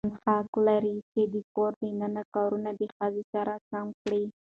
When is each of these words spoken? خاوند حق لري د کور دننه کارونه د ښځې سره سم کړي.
خاوند 0.03 0.19
حق 0.25 0.49
لري 0.67 0.95
د 1.33 1.35
کور 1.55 1.71
دننه 1.81 2.23
کارونه 2.35 2.69
د 2.79 2.81
ښځې 2.95 3.23
سره 3.33 3.53
سم 3.69 3.87
کړي. 4.01 4.23